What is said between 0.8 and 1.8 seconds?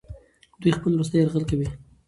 وروستی یرغل کوي.